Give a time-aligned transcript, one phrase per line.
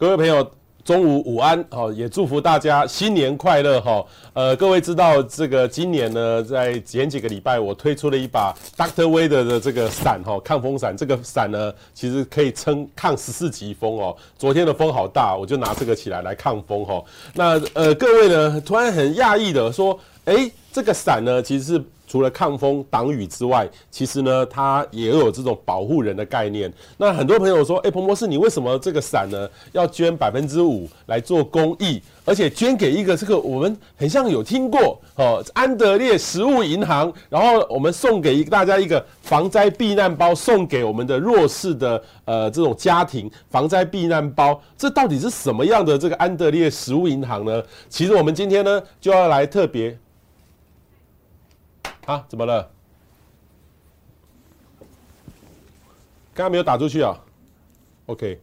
[0.00, 0.48] 各位朋友，
[0.84, 4.06] 中午午安哦，也祝福大家新年快乐哈。
[4.32, 10.96] 呃，各位知道这个今年呢，在前几个礼拜我推出了一把 Doctor Weather 的这个伞哈，抗风伞。
[10.96, 14.16] 这个伞呢，其实可以撑抗十四级风哦。
[14.38, 17.02] 昨天的风好大，我就拿这个起来来抗风哈。
[17.34, 21.84] 那呃，各位呢，突然很讶异的说，哎，这个伞呢，其实是。
[22.08, 26.72] 除了抗风挡雨之外，其实呢，它也有这种保护人的概念。
[26.96, 47.62] 那很多朋友说，哎，彭博士，你为什么这个伞呢要捐百分之五来做公益，而且捐给一个这个我们很像有听过哦，安德烈食物银行，然后我们送给大家一个防灾避难包，送给我们的弱势的呃这种家庭防灾避难包，这到底是什么样的这个安德烈食物银行呢？
[47.90, 49.96] 其实我们今天呢就要来特别。
[52.08, 52.70] 啊，怎么了？
[56.32, 57.22] 刚刚没有打出去啊
[58.06, 58.40] ？OK。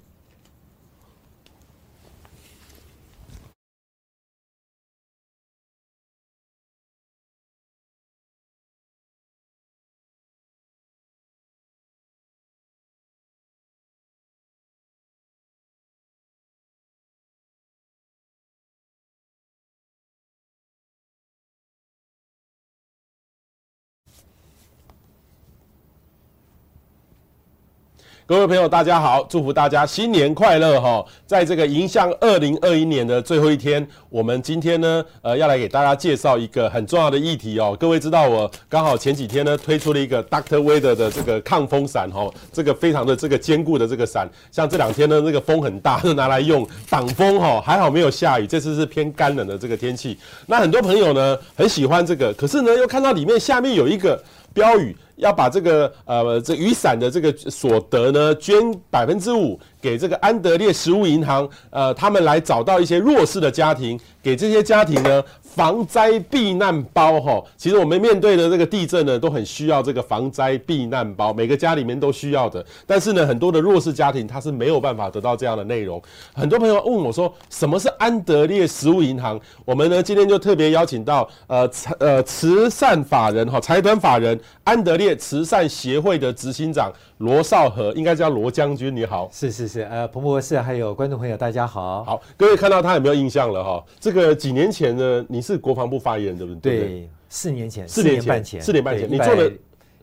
[28.27, 29.23] 各位朋友，大家好！
[29.29, 31.05] 祝福大家新年快乐哈！
[31.27, 37.77] 在这个迎向二零二一年的最后一天，我们今天呢，呃，要来给大家介绍一个很重要的议题哦。
[37.79, 40.57] 各位知道，我刚好前几天呢推出了一个 Dr.
[40.57, 47.61] Weather 的这个抗风伞哈，这个非常的这个坚固的这个伞，像这两天呢，那个风很大，就拿来用挡风哈。
[47.61, 50.17] 还好没有下雨，这次是偏干冷的这个天气。
[50.47, 54.19] 那很多朋友呢很喜欢这个，可是呢又看到里面下面有一个
[54.51, 54.97] 标语。
[55.15, 58.55] 要把这个呃这雨伞的这个所得呢，捐
[58.89, 65.23] 百分之五给这个安德烈食物银行，呃，他们来找到一些弱势的家庭，给这些家庭呢。
[65.55, 72.63] 防灾避难包哈，其实我们面对的这个地震呢，都很需要这个防灾避难包，每个家里面都需要的。
[72.85, 76.01] 但是呢，很多的弱势家庭他是没有办法得到这样的内容。
[76.33, 79.39] 很多朋友问我说，什么是安德烈食物银行？
[79.63, 89.29] 我们呢今天就特别邀请到呃呃慈善法人哈财团法人安德烈慈善协会的执行长罗少和，应该叫罗将军，你好。
[89.31, 92.03] 是是是，呃，彭博士还有观众朋友大家好。
[92.03, 93.81] 好，各位看到他有没有印象了哈？
[94.01, 95.44] 这个几年前呢，你。
[95.45, 96.79] 是国防部发言人，对不对？
[96.79, 99.51] 对，四年前，四年半前，四年半前，你做了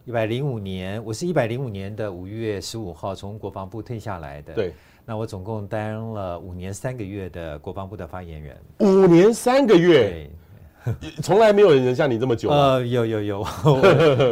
[0.04, 4.54] 一百零五年，我是一百零五年的五月十五号从国防部退下来的。
[4.54, 4.72] 对，
[5.04, 8.56] 那我总共担任了五年三个月的国防部的发言人。
[8.78, 10.10] 五年三个月。
[10.10, 10.30] 对。
[11.22, 12.50] 从来没有人像你这么久。
[12.50, 13.46] 呃，有有有，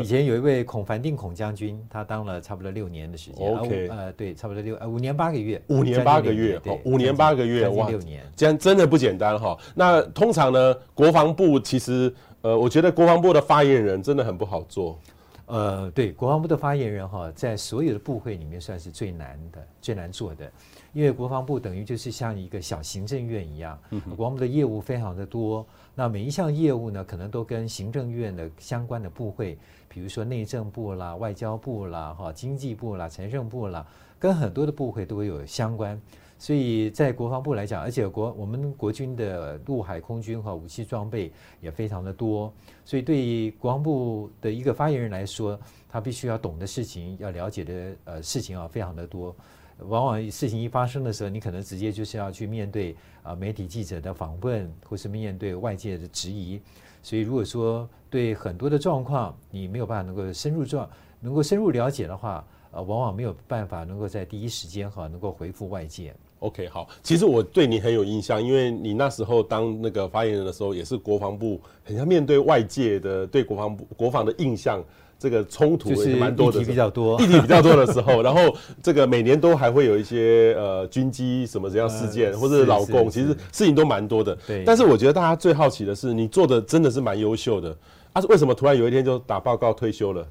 [0.03, 3.56] 以前有一位孔凡定孔将军，他当了差不多六年的时间。
[3.56, 5.62] OK，呃，对，差不多六呃五年八个月。
[5.69, 9.56] 五年八个月，对，五年八个月，哇，六年，这样真的不简单哈。
[9.75, 12.12] 那通常呢，国防部其实，
[12.43, 14.99] 呃，我觉得国防部的发言人真的很不好做。
[15.47, 20.50] 呃，对，国防部的发言人哈，在所有的部会里面算是最难的，最难做的。
[20.93, 23.78] 因为国防部等于就是像一个小行政院一样，
[24.17, 25.65] 国防部的业务非常的多。
[25.95, 29.59] 那每一项业务呢，可能都跟行政院的相关的部会，
[29.89, 33.87] 比如说内政部啦、外交部啦、哈经济部啦、财政部啦，
[34.19, 36.00] 跟很多的部会都有相关。
[36.39, 41.31] 所以在国防部来讲，而且国我们国军的陆海空军和武器装备
[41.61, 42.50] 也非常的多，
[42.83, 49.37] 所以对于国防部的一个发言人来说，他必须要懂的事情、要了解的呃事情啊，非常的多。
[49.81, 56.60] 往往事情一发生的时候，你可能直接就是要去面对啊媒体记者的访问，或是面对外界的质疑。
[57.03, 60.88] 所以如果说对很多的状况你没有办法能够深入状
[61.19, 66.14] 能够深入了解的话，呃，往往没有办法能够在第一时间哈能够回复外界。
[66.41, 74.82] OK，好，其实我对你很有印象，因为你那时候当那个发言人的时候，也是国防部很像面对外界的对国防部国防的印象。
[75.20, 84.34] 这个冲突也是蛮多的，议题比较多，议题比较多的时候，然后这个每年都还会有一些呃军机什么这样事件，或者老共，其实事情都蛮多的。
[84.46, 84.64] 对。
[84.64, 87.76] 但是我觉得大家最好奇的是，你做的真的是蛮优秀的，
[88.14, 90.26] 啊，为什么突然有一天就打报告退休了？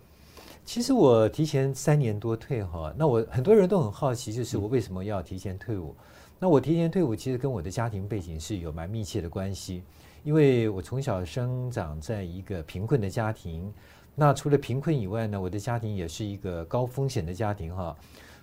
[0.65, 5.95] 其实我提前三年多退哈，那我很多人都很好奇，就是我为什么要提前退伍？
[6.39, 9.83] 那我提前退伍其实跟我的家庭背景是有蛮密切的关系，
[10.23, 13.71] 因为我从小生长在一个贫困的家庭。
[14.19, 17.95] 那除了贫困以外呢，我的家庭也是一个高风险的家庭哈。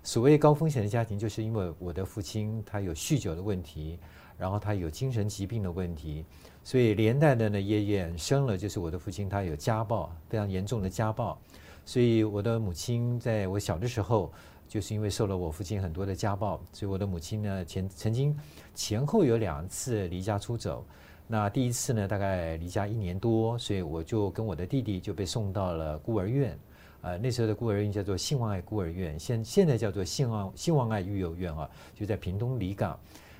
[0.02, 3.98] 所谓高风险的家庭，就是因为我的父亲他有酗酒的问题，
[4.38, 6.24] 然后他有精神疾病的问题，
[6.64, 11.38] 所以连带的呢也衍生了，就是我的父亲他有家暴，非常严重的家暴。
[11.84, 14.32] 所以我的母亲在我小的时候，
[14.66, 18.34] 就是因为受了我父亲很多的家暴，所以我的母亲呢前曾经
[18.74, 20.86] 前后有两次离家出走。
[21.28, 26.56] 那第一次呢，大概离家一年多，所以我就跟我的弟弟就被送到了孤儿院。
[27.02, 32.98] 呃，那时候的孤儿院叫做信望爱孤儿院，现现在叫做信望信望爱育幼院啊，就在屏东里港。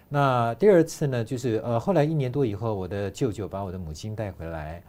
[0.08, 4.82] 那第二次呢，就是呃后来一年多以后，我的舅舅把我的母亲带回来。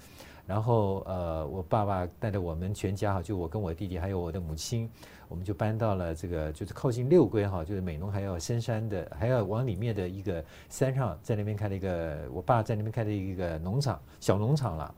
[0.46, 4.90] 然后呃，我爸爸带着我们全家哈，就我跟我弟弟还有我的母亲，
[5.28, 14.94] 我们就搬到了这个就是靠近六龟哈，就是美浓还要深山的，还要往里面的一个山上，在那边开了一个我爸在那边开了一个农场，小农场了。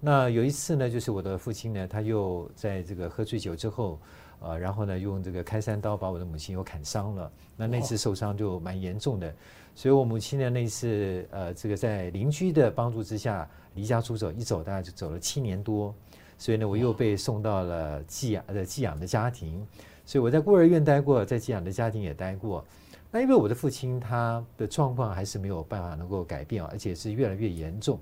[0.00, 3.98] 那有一次呢，就是我的父亲呢，他又在这个喝醉酒之后，
[4.40, 7.32] 呃，然后呢用这个开山刀把我的母亲又砍伤了。
[7.56, 9.34] 那那次受伤就蛮严重的，
[9.74, 13.48] 所以我母亲呢那次呃这个在邻居的帮助之下。
[13.74, 15.94] 离家出走，一走大概就走了七年多，
[16.42, 19.64] 所以呢，我又被送到了寄养的寄养的家庭，
[20.04, 22.64] 所以我在孤儿院待过，在寄养的家庭也待过。
[23.12, 27.96] 那因为我的父亲他的状况还是没有办法能够改变，而且是越来越严重，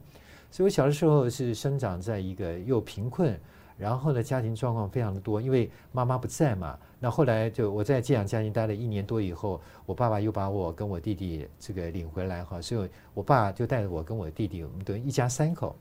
[0.51, 3.39] 所以我小的时候是生长在一个又贫困，
[3.77, 6.79] 然后呢家庭状况非常的多，因为妈妈不在嘛。
[6.99, 15.77] 那后来就我在寄养家庭待了一年多以后，我爸爸又把我跟我弟弟这个领回来哈，所以我爸就带着我跟我弟弟，我们等于一家三口。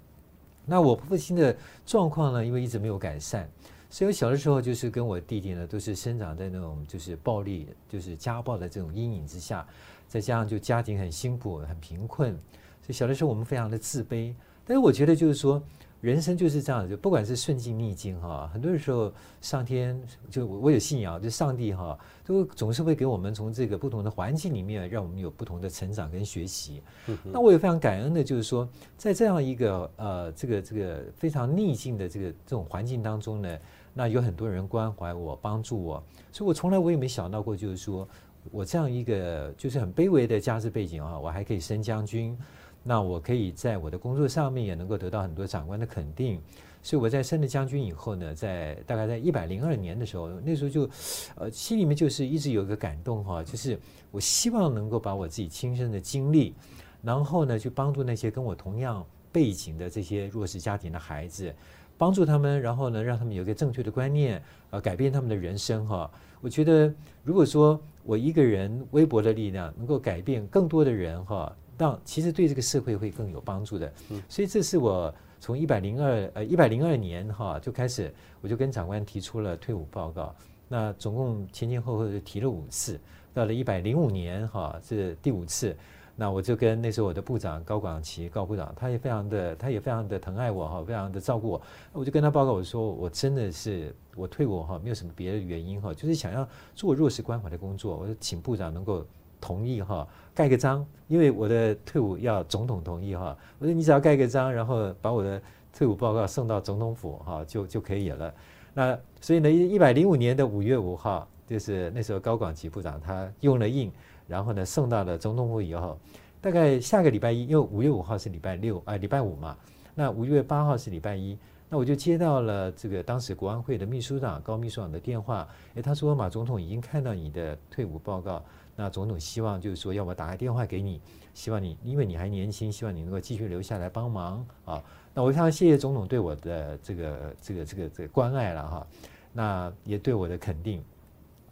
[0.69, 1.55] 那我父亲的
[1.85, 3.49] 状况呢，因为一直没有改善，
[3.89, 9.67] 所以我小的时候就是跟我弟弟呢，都是生长在那种就是暴力、就是家暴的这种阴影之下，
[10.07, 14.33] 再加上就家庭很辛苦、很贫困，所以小的时候我们非常的自卑。
[14.63, 15.61] 但是我觉得就是说。
[16.01, 19.11] 人生就是这样，子不管是顺境逆境哈，很多的时候
[19.41, 26.81] 上天就我有信仰，就上帝哈，都总是会给我们从这个不同的环境里面，让我们有不同的成长跟学习。
[27.25, 33.57] 那我也非常感恩的，就是说在这样一个呃这个这个非常逆境的这个这种环境当中呢，
[33.93, 38.07] 那有很多人关怀我、帮助我，所以我从来我也没想到过，就是说
[38.51, 42.37] 我这样一个就是很卑微的家世背景啊，我还可以升将军。
[42.81, 46.41] 那我可以在我的工作上面也能够得到很多长官的肯定，
[46.81, 50.89] 所以我在升了将军以后呢，在大概在一百零二年的时候，那时候就，
[51.35, 53.77] 呃，心里面就是一直有一个感动哈，就是
[54.11, 56.55] 我希望能够把我自己亲身的经历，
[57.03, 61.53] 然后呢，去帮助那些跟我同样背景的这些弱势家庭的孩子，
[61.97, 66.09] 帮助他们，然后呢，让他们有一个正确的观念，呃，改变他们的人生哈。
[66.39, 66.91] 我觉得，
[67.23, 71.53] 如果说我一个人微薄的力量能够改变更多的人哈。
[71.79, 73.89] 但其实对这个社会会更有帮助的，
[74.27, 80.35] 所以这是我从一百零二呃一百零二年哈就开始，我就跟长官提出了退伍报告。
[80.67, 82.99] 那总共前前后后就提了五次，
[83.33, 85.73] 到了一百零五年哈是第五次，
[86.17, 91.61] 那我就跟那时候我的部长高广奇高部长，他也非常的他也非常的疼爱我哈，非常的照顾我，
[91.93, 96.45] 我就跟他报告我说我真的是我退伍哈没有什么别的原因哈，就是想要
[96.75, 99.05] 做弱势关怀的工作，我就请部长能够。
[99.39, 103.35] 同意哈，盖个章，因为我的退伍要总统同意哈。
[103.57, 105.41] 我说你只要盖个章，然后把我的
[105.73, 108.33] 退伍报告送到总统府哈，就就可以了。
[108.73, 113.91] 那所以呢，一百零五年的五月五号，就是那时候高广齐部长他用了印，
[114.27, 115.97] 然后呢送到了总统府以后，
[116.39, 119.57] 大概下个礼拜一，因为五月五号是礼拜六啊，礼拜五嘛。
[119.95, 121.37] 那五月八号是礼拜一，
[121.67, 128.43] 那我就接到了这个当时国安会的秘书长高秘书长的电话，诶，他说马总统已经看到你的退伍报告。
[128.81, 131.01] 那总统希望就是说，要我打个电话给你，
[131.33, 134.81] 希望你，因为你还年轻，希望你能够继续留下来帮忙啊。
[135.13, 138.87] 那我非常谢谢总统对我的这个这个这个这个关爱了哈。
[139.33, 140.81] 那也对我的肯定。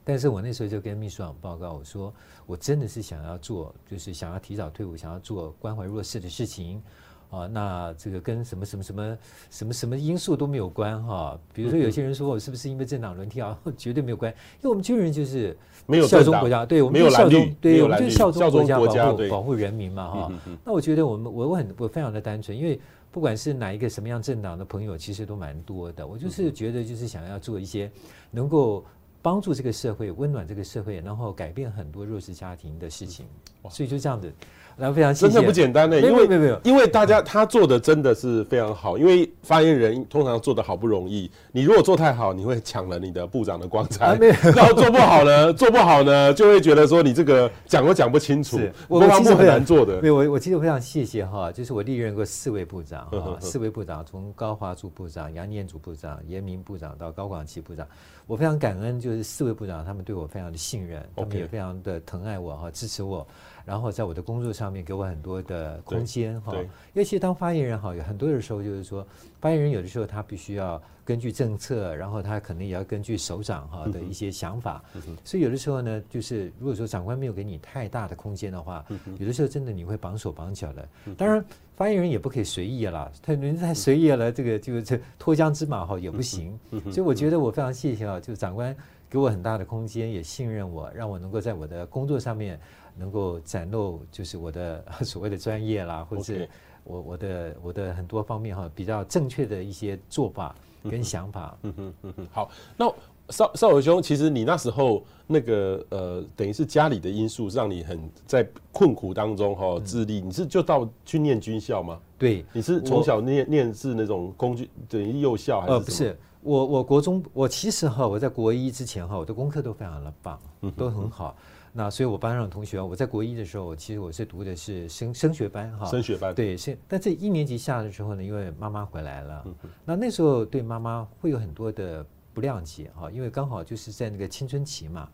[0.06, 2.14] 但是我那时候就跟秘书长报告，我说
[2.46, 6.82] 我真的是想要做，就是想要提早退伍，想要做关怀弱势的事情。
[7.30, 9.18] 啊，那这个跟什么什么什么
[9.50, 11.38] 什么什么因素都没有关哈。
[11.54, 13.58] 比如说，有些人说我是不是因为政党轮替啊？
[13.76, 15.56] 绝对没有关，因为我们军人就是
[15.86, 20.32] 没有效忠国家，对，我们就效忠，对，我们就效忠国家，保护保护人民嘛哈。
[20.64, 22.80] 那我觉得我们我我很我非常的单纯，因为
[23.12, 26.08] 不管是哪一个什么样政党的朋友，其实都蛮多的。
[26.08, 27.92] 我就是觉得就是想要做一些
[28.32, 28.86] 能够
[29.22, 33.26] 帮助这个社会、温暖这个社会，然后改变很多弱势家庭的事情。
[33.70, 34.32] 所以就这样子。
[34.78, 44.16] 然后非常谢谢，真的不简单呢，因为没有没有，因为大家他做的真的是非常好，因为发言人通常做的好不容易，你如果做太好，你会抢了你的部长的光彩，
[44.56, 50.00] 然后做不好呢， 做不好呢，就会觉得说你这个讲都讲不清楚，我其实很难做的。
[50.02, 57.88] 没有，我我其实非常谢谢哈，就是我历任过四位部长哈，四位部长从高华柱部长、杨念祖部长、严明部长到高广奇部长，
[58.28, 63.26] 我非常感恩，就是四位部长他们对我非常的信任，他们也非常的疼爱我哈，支持我。
[63.68, 66.54] 然后在我的工作上面给我很多的空间哈。
[66.54, 69.06] 对，尤其当发言人哈，有很多的时候就是说，
[69.42, 74.82] 发言人有的时候他必须要根据政策，然后他可能也要根据首长哈的一些想法，
[75.22, 80.88] 所以有的时候呢，就是如果说长官没有给你太大的空间的话，嗯、有的时候真的你会绑手绑脚的。
[81.18, 81.44] 当然，
[81.76, 86.58] 发言人也不可以随意了，他人太随意了，这个就这脱缰之马哈也不行。
[86.90, 88.74] 所以我觉得我非常谢谢啊，就是长官
[89.10, 92.58] 给我很大的空间，也信任我，让我能够在我的工作上面。
[92.98, 96.50] 能够展露就是我的 所谓的专业啦，或者是
[96.84, 101.58] 我我的我的很多方面哈，比较正确的一些做法跟想法。
[101.64, 102.94] 嗯哼嗯哼，好，那
[103.30, 110.22] 邵邵伟兄，其实你那时候那个呃，等于是家里的因素让你很在困苦当中哈自立。
[110.22, 112.00] 你是就到去念军校吗？
[112.18, 115.74] 对，你是从小念念是那种工具等于幼校还是？
[115.74, 120.40] 呃，不是，我我国中我其实哈我在国一之前哈我的功课都非常的棒，
[120.78, 121.36] 都很好。
[121.78, 125.86] 那所以，我班上的同学，我在国一的时候，其实我是读的是升升学班哈。
[125.86, 126.34] 升学班。
[126.34, 126.76] 对，是。
[126.88, 129.46] 但这一年级下的时候呢，因为妈妈回来了，
[129.86, 132.04] 那那时候对妈妈会有很多的
[132.34, 135.08] 不谅解哈，因为刚好就是在那个青春期嘛，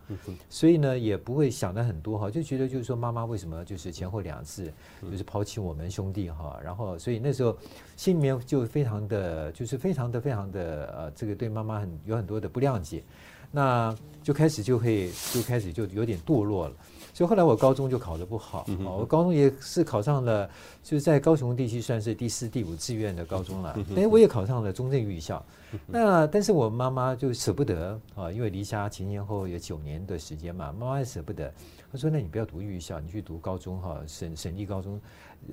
[0.49, 7.57] 所以呢也不会想的很多哈，就觉得就是说妈妈为什么就是前后两次就是抛弃我们兄弟哈，然后所以那时候
[7.97, 13.03] 心里面就非常的就是非常的非常的呃，这个对妈妈很有很多的不谅解。
[13.55, 16.73] 那就开始就会就开始就有点堕落了，
[17.13, 20.49] 所以后来我高中就考得不好，我高中也是考上了，
[20.81, 25.45] 就是在高雄地区算是第四、第五志愿的高中了，哎，我也考上了中正预校。
[25.85, 31.53] 那但是我妈妈就舍不得啊，因为离家前前后后有九年的时间嘛，妈妈也舍不得，
[31.91, 34.99] 她说：“那你不要读预校，你去读高中哈，省省立高中。”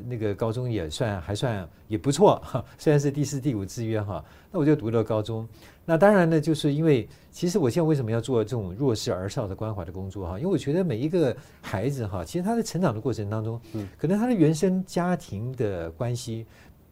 [0.06, 5.48] 那个高中也算还算也不错哈， 虽然是第四、第五志愿哈，那我就读了高中。
[5.84, 10.38] 那当然呢，就是因为其实我现在为什么要做这种弱势儿少的关怀的工作哈？
[10.38, 13.60] 因为我觉得每一个孩子哈，其实他在成长的过程当中，
[13.98, 16.46] 可能他的原生家庭的关系，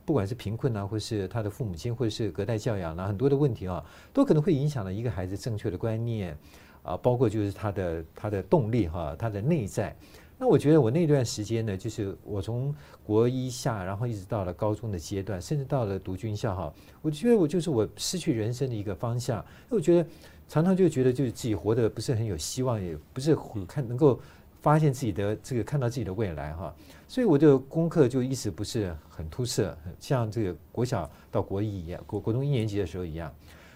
[0.04, 6.36] 不管是贫困啊，或是他的父母亲，或者是隔代教养啊，很多的问题啊，都可能会影响了一个孩子正确的观念
[6.82, 9.94] 啊，包括就是他的他的动力哈，他的内在。
[10.40, 12.72] 那我觉得我那段时间呢，就是我从
[13.04, 19.44] 国一下，然后一直到了高中的阶段，甚至到了读军校哈，我觉得我就是我失去人生的一个方向。
[19.68, 20.08] 我觉得
[20.48, 24.20] 常常就觉得就是自己活得不是很有希望，也不是看能够
[24.62, 26.72] 发现自己的这个看到自己的未来哈，
[27.08, 33.32] 所以我的功课就一直不是很出色，像这个国小到国一一样，国国中一年级的时候一样。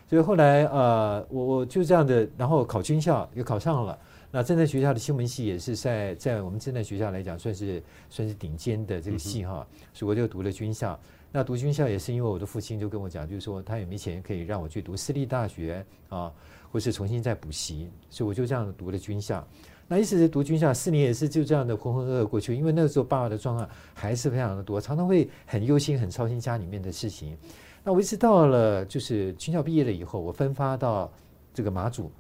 [0.09, 3.99] 所以后来呃，我我就这样的，然后考军校也考上了。
[4.35, 10.99] 那正在学校的新闻系也是在在我们正在学校来讲，算是算是顶尖的这个系哈，所以我就读了军校。
[11.31, 16.33] 那读军校也是因为我的父亲就跟我讲，就是说他也没钱可以让我去读私立大学啊，
[16.71, 19.47] 或是重新再补习，所以我就这样读了军校。
[19.87, 27.37] 那一直读军校四年也是就这样的浑浑噩噩过去，因为那个时候爸爸的状况还是非常的多，常常会很忧心、很操心家里面的事情。
[27.85, 31.13] 那我一直到了就是军校毕业了以后，我分发到
[31.53, 32.11] 这个马祖，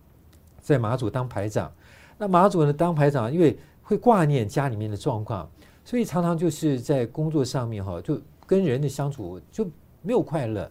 [0.60, 1.72] 在马祖当排长。
[2.18, 5.48] 那马祖呢，当排长，因为会挂念家里面的状况，
[5.84, 9.64] 所以常常就是在工作上面哈，就跟人的相处就
[10.02, 10.70] 没有快乐，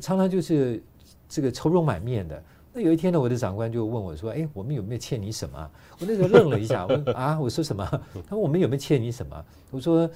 [0.00, 0.82] 常常就是
[1.28, 2.42] 这个愁容满面的。
[2.72, 7.84] 那有一天呢，我的长官就问我说：“哎，我们有没有欠你什么？”我那时候愣了一下，我说：“啊，我说什么？”
[8.28, 10.08] 他说：“我们有没有欠你什么？”我说：“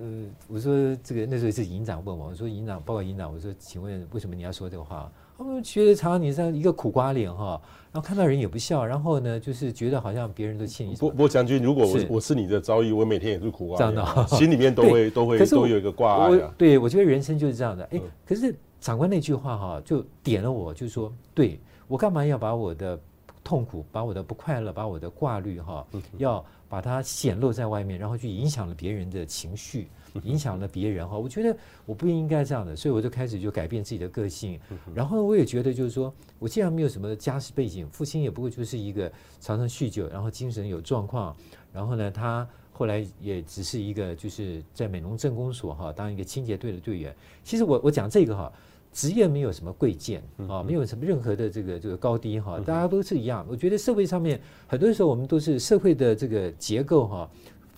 [0.00, 7.58] 呃，我说这个那时候是营长问我，我说营长报告营长，我说请问为什么你要说这个话？”他们觉得常常你这样一个苦瓜脸哈，
[7.90, 10.94] 然后看到人也不笑，然后呢，就是觉得好像别人都欠你。
[10.96, 16.38] 不不，将军，如果我是我是你的遭遇，我每天也是苦瓜脸，这样的， 心里面都会都会都有一个挂碍。
[16.58, 17.82] 对，我觉得人生就是这样的。
[17.90, 23.00] 哎，可是长官那句话哈，就点了我，就是说，对我干嘛要把我的
[23.42, 25.86] 痛苦、把我的不快乐、把我的挂虑哈，
[26.18, 29.88] 要把它显露在外面，然后去影响了别人的情绪。
[30.24, 34.58] 影响了别人哈，我觉得我不应该这样的，所以我就开始就改变自己的个性。
[34.94, 41.36] 然后我也觉得就是说，我既然没有什么家世背景，父亲也不会就是一个常常酗酒，然后精神有状况。
[41.72, 47.14] 然后呢，他后来也只是一个就是在美容镇公所哈当一个清洁队的队员。
[47.44, 48.52] 其实我我讲这个哈，
[48.92, 53.46] 职业没有什么贵贱啊，没有什么任何的这个这个高低哈，大家都是一样。
[53.48, 57.30] 我觉得社会上面很多时候我们都是社会的这个结构哈。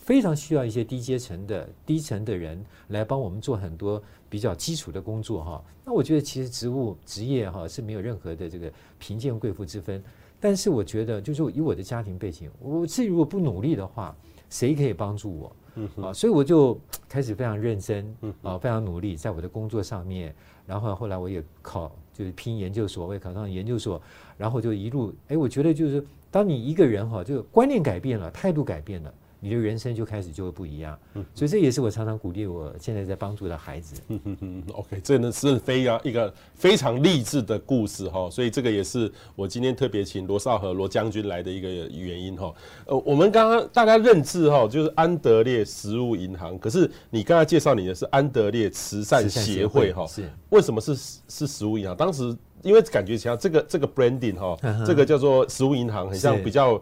[0.03, 5.65] 非常需要一些低阶层的低层的人来帮我们做很多比较基础的工作哈。
[5.85, 10.03] 那我觉得其实职务职业哈是没有任何的这个贫贱贵妇之分。
[10.41, 14.15] 但是我觉得就是以我的家庭背景，我自己如果不努力的话，
[14.51, 15.57] 谁可以帮助我？
[16.03, 16.77] 啊，所以我就
[17.09, 20.35] 开始非常认真啊，非常努力在我的工作上面。
[20.67, 24.03] 然后后来我也考就是拼研究所，我也考上研究所，
[24.37, 29.15] 然后就一路哎，我觉得就是当你一个人哈，就观念改变了，态度改变了。
[29.45, 30.97] 你的人生就开始就会不一样。
[31.15, 34.01] 嗯，所以这也是我常常鼓励我现在在帮助的孩子。
[34.09, 42.55] 嗯，OK，这呢是非常一个非常励志的故事哈，所以这个也是我今天特别请罗少和罗将军来的一个原因哈。
[42.87, 50.95] 呃，我们刚刚大家认知哈，就是安德烈食物银行，可是你刚才介绍你的是安德烈慈善协会哈，是为什么是
[51.27, 51.97] 是食物银行？
[51.97, 54.57] 当时因为感觉像这个这个 branding 哈，
[54.87, 56.81] 这个叫做食物银行，很像比较。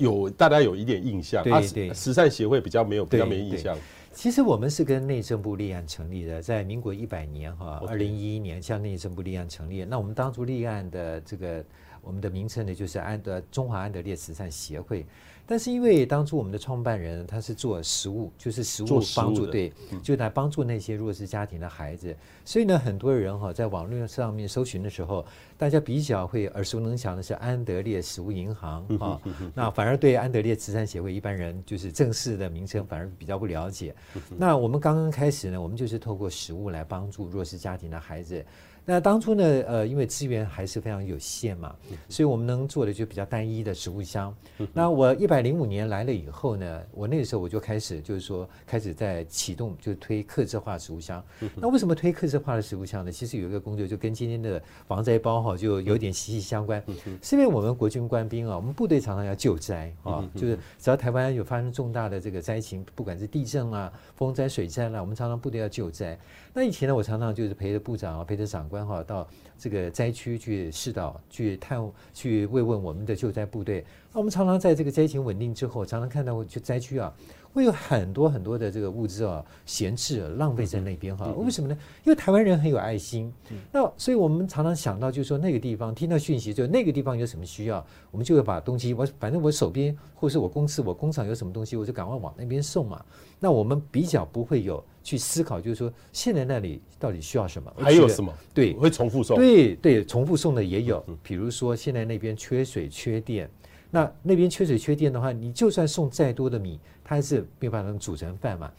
[0.00, 3.76] 有大家有一点印象，对对，慈善协会比较没有，比较没印象。
[4.12, 9.84] 其实我们是跟内政部立案成立的，在民国一百年哈，二零一一年向内政部立案成立。
[9.84, 11.64] 那我们当初立案的这个
[12.02, 15.06] 我们的名称呢，就是安德中华安德烈慈善协会。
[15.46, 22.14] 但是因为当初我们的创办人他是做食物，就是食物帮助，对，就来帮助那些弱势家庭的孩子。
[22.44, 25.26] 所以呢，很多人哈在网络上面搜寻的时候，
[25.58, 29.20] 大家比较会耳熟能详的是安德烈食物银行啊，
[29.52, 33.92] 那反而对安德烈慈善协会一般人就是正式的名称反而比较不了解。
[34.38, 38.44] 那我们刚刚开始呢，我们就是透过食物来帮助弱势家庭的孩子。
[38.84, 41.74] 那当初呢，呃，因为资源还是非常有限嘛，
[42.08, 44.34] 所以我们能做的就比较单一的食物箱。
[44.72, 51.22] 那我一百零五年来了以后呢，我那个时候我就开始就是说开始在启动，就推客制化食物箱。
[51.56, 53.12] 那为什么推客制化的食物箱呢？
[53.12, 56.82] 其实有一个工作就跟今天的防灾包哈就有点息息相关，
[57.22, 66.18] 是因为我们国军官兵啊，我们部队常常要救灾啊，就是只要台湾有发生重大的这个灾情，不管是地震啊、风灾、水灾啦，我们常常部队要救灾。
[66.52, 71.78] 那以前呢，我常常就是陪着部长啊，陪着长官哈，到这个灾区去视导、去探、
[72.14, 73.84] 去慰问我们的救灾部队。
[74.12, 77.12] 那我们常常在这个灾情稳定之后，常常看到就灾区啊，
[77.52, 81.26] 会有很多很多的这个物资啊闲置、浪费在那边哈。
[81.32, 81.76] 为什么呢？
[82.04, 83.32] 因为台湾人很有爱心。
[83.72, 93.04] 那所以我们常常想到，就是说那个地方听到讯息，就那个地方有什么需要，我们就会把东西，我反正我手边或是我公司、我工厂有什么东西，我就赶快往那边送嘛。
[93.38, 94.82] 那我们比较不会有。
[95.02, 97.72] 去思考，就是说现在那里到底需要什么？
[97.78, 98.30] 还有什么？
[98.52, 99.34] 对，会重复送。
[99.34, 101.02] 对对，重复送的也有。
[101.22, 103.48] 比如说现在那边缺水缺电，
[103.90, 108.70] 那那边缺水缺电的话，你就算送再多的米，它还是没有办法能煮成饭嘛。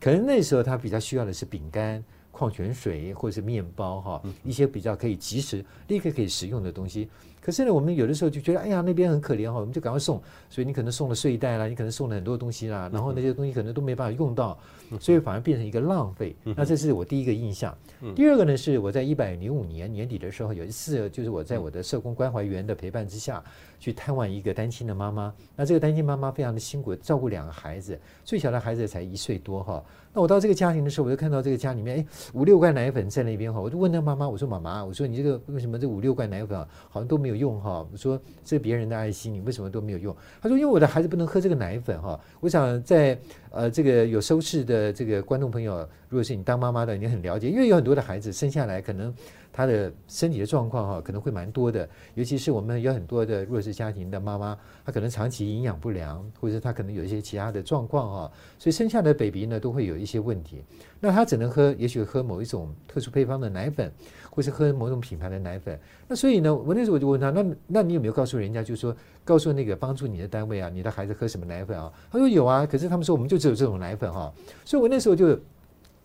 [0.00, 7.08] 可能那时候他比较需要的是饼干、矿泉水或者是面包哈，一些比较可以及时、立刻可以食用的东西。
[7.40, 10.22] 可是呢，我们有的时候就觉得，哎呀，那边很可怜哈，我们就赶快送。
[10.50, 14.58] 所以你可能送了睡袋啦，你可能送了很多东西啦，然后那些东西可能都没办法用到，
[15.00, 16.36] 所以反而变成一个浪费。
[16.44, 17.74] 那这是我第一个印象。
[18.14, 23.42] 第二个呢，是我在一百零五年年底的时候，有一次就是我在我的社工关怀员的陪伴之下，
[23.78, 25.32] 去探望一个单亲的妈妈。
[25.56, 29.84] 那这个单亲妈妈非常的辛苦，照顾两个孩子，最小的孩子才一岁多哈。
[30.12, 37.86] 那我到这个家庭的时候，我就看到这个家里面，哎，五六罐奶粉在那边哈，我就问那妈妈，我说妈妈，我说你这个为什么这五六罐奶粉好像都没有用哈？
[37.92, 40.14] 我说这别人的爱心，你为什么都没有用？
[40.40, 42.18] 他说因为我的孩子不能喝这个奶粉哈。
[42.40, 43.18] 我想在
[43.50, 49.14] 呃这个有收视的这个观众朋友，如果是你当妈妈的，你很了解，因为有很多的孩子生下来可能。
[49.52, 60.62] 他的身体的状况哈，可能会蛮多的，尤其是我们有很多的弱势家庭的妈妈，她可能长期营养不良，或者她可能有一些其他的状况哈，所以生下的 baby 呢都会有一些问题。
[61.00, 63.92] 那她只能喝，也许喝某一种特殊配方的奶粉，
[64.30, 65.76] 或是喝某种品牌的奶粉。
[66.06, 71.92] 那所以呢，我那时候我就问他，那那你有没有告诉人家，就是说告诉那个帮助你的单位啊，你的孩子喝什么奶粉啊？
[72.12, 74.32] 他说有啊，可是他们说我们就只有这种奶粉哈。
[74.64, 75.36] 所以我那时候就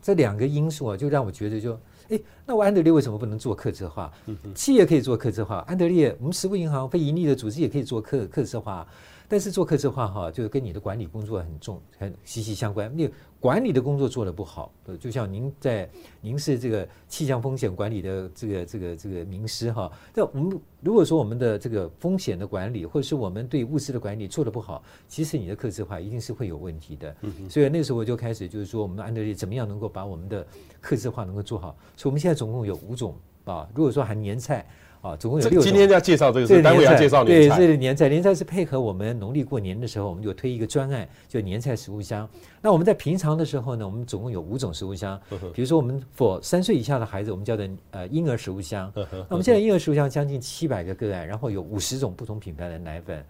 [0.02, 1.80] 这两个因素啊，就让我觉得就。
[2.14, 4.12] 哎，那我安德烈为什么不能做客制化？
[4.54, 8.86] 企业可以做客制化，安德烈我们食物银行非盈利的组织也可以做客客制化，
[9.34, 12.96] 但是做客制化哈，就是跟你的管理工作很重很息息相关。
[12.96, 15.90] 你管理的工作做得不好，就像您在
[16.22, 19.92] 您是这个气象风险管理的这个这个这个名师哈。
[20.14, 27.16] 那我们如果说我们的这个风险的管理，或者是我们对物资的管理做得不好，其实你的客制化一定是会有问题的。
[27.50, 30.46] 所以那时候我就开始就是说，我们的安德烈怎么样能够把我们的
[30.80, 31.76] 客制化能够做好？
[31.98, 33.16] 所以我们现在总共有五种
[33.46, 34.64] 啊，如果说含年菜。
[35.04, 35.64] 啊，总共有六种。
[35.70, 37.58] 今天要介绍这个，是单位要介绍年菜。
[37.58, 42.28] 对，这个年菜，年菜是配合我们农历过年的时候，我们就推一个专案，就年菜食物箱。
[42.64, 45.20] 那我们在平常的时候呢，我们总共有五种食物箱。
[45.54, 48.90] 比如说，我们 for 三岁以下的孩子，我们叫做呃婴儿食物箱。
[48.96, 53.26] 那我们现在婴儿食物箱将近七百个个案，然后有五十种不同品牌的奶粉。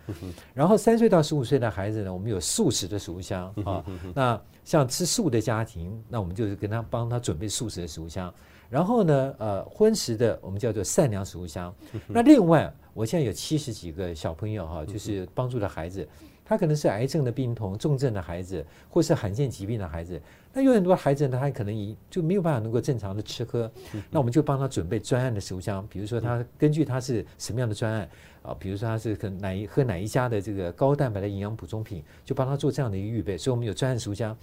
[0.53, 3.83] 然后三岁到十五岁的孩子呢，我们有素食的食物箱啊。
[4.13, 8.31] 那像吃素的家庭，那我们就是跟他帮他准备素食的食物箱。
[8.69, 11.73] 然后呢，呃，荤食的我们叫做善良食物箱。
[12.07, 16.07] 那另外，我现在有七十几个小朋友哈，就是帮助的孩子，
[16.45, 20.21] 他可能是癌症的病童、重症的孩子，或是罕见疾病的孩子。
[20.53, 23.71] 那有很多孩子呢，他可能已就没有办法能够正常的吃喝，
[24.11, 28.07] 那我们就帮他准备专案的食物箱，比如说他根据他是什么样的专案
[28.43, 33.37] 啊，比如说他是可能哪一喝哪一家的这个高蛋白的营养补充品，就帮他做这样的一个预备。
[33.37, 34.37] 所以我们有专案食物箱。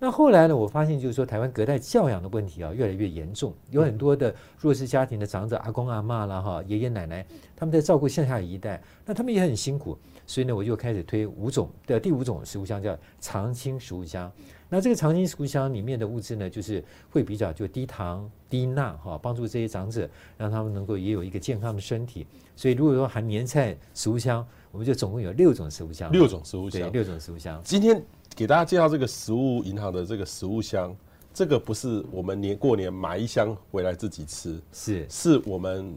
[0.00, 14.30] 那后来呢，我发现就是说，台湾隔代教养的问题啊，越来越严重，有很多的弱势家庭的长者，阿公阿妈啦，哈，爷爷奶奶，他们在照顾剩下一代，那他们也很辛苦，所以呢，我就开始推五种的第五种食物箱，叫常青食物箱。
[14.68, 20.08] 那这个常青食物箱里面的物质呢，就是会比较就低糖、低钠，哈，帮助这些长者，
[20.38, 22.26] 让他们能够也有一个健康的身体。
[22.56, 27.60] 所以如果说含年菜食物箱，我们就总共有六种食物箱，六种食物箱，对，六种食物箱。
[27.64, 28.02] 今天。
[28.34, 30.96] 给大家介绍这个食物银行的这个食物箱，
[31.34, 35.94] 这个不是我们年过年买一箱回来自己吃，是是我们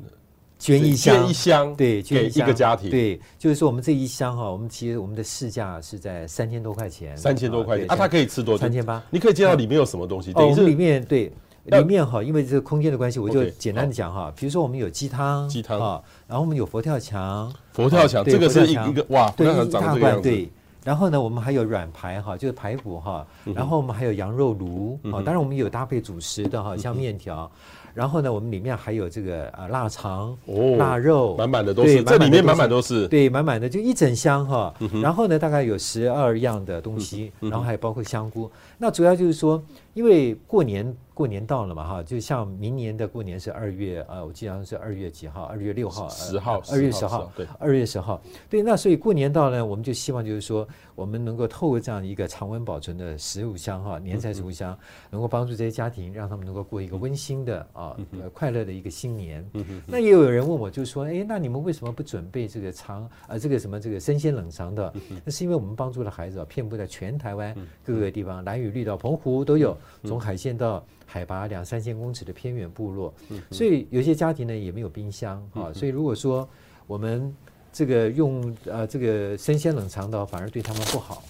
[0.58, 7.86] 捐一箱，捐一箱，对，捐一个家庭，对，就是说我们这一箱哈，我们其实我们的市价是在三千多块钱，三千多块钱。
[7.92, 8.62] 啊，它可以吃多久？
[8.62, 10.32] 三千八，你可以介绍里面有什么东西？
[10.34, 11.32] 哦，我们里面对
[11.66, 15.80] 里面哈，因为这个空间的关系，我就简单的讲哈，比如说我们有鸡汤，鸡汤。
[15.80, 20.50] 啊，然后我们有佛跳墙，佛跳墙，这个是一一个哇，对，一大罐，对。
[20.84, 23.26] 然后呢，我们还有软排哈，就是排骨哈。
[23.56, 27.52] 然后我们还有羊肉炉啊，当然我们有搭配主食的哈，像面条。
[27.96, 30.38] 然后呢，我们里面还有这个啊腊肠、
[30.78, 32.04] 腊肉，满满的都是。
[32.04, 33.08] 这里面满满都是。
[33.08, 34.74] 对，满满的就一整箱哈。
[35.02, 38.52] 然后呢，大概有十二样的东西，然后还包括香菇。
[38.78, 39.64] 那主要就是说，
[39.96, 40.96] 因为过年。
[41.16, 45.44] 过年到了嘛哈，就像明年的过年是二月啊，我记得是二月几号？
[45.44, 48.62] 二月六号、十号、二月十号，对，二月十号，对。
[48.62, 54.78] 那所以过年到呢，我们就希望就是说，我们能够透过这样一个常温保存的食物箱哈，年菜食物箱，
[55.10, 57.96] 能够帮助这些家庭，让他们能够过一个温馨的啊、
[58.34, 59.50] 快乐的一个新年。
[59.88, 64.94] 那也有人问我，就是说，哎，那你们为什么不准备这个长啊这个什么这个生鲜冷藏的？
[65.24, 67.56] 那是因为我们帮助的孩子啊，遍布在全台湾
[67.86, 70.86] 各个地方，蓝雨绿岛、澎湖都有，从海线到。
[71.08, 73.14] 海拔两三千公尺的偏远部落，
[73.50, 76.50] 所以有些家庭呢也没有冰箱啊，所以如果说
[76.88, 77.34] 我们
[77.72, 81.24] 这个用呃这个生鲜冷藏的，反而对他们不好。